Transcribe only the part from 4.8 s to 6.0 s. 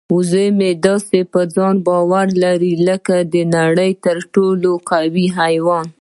قوي حیوان.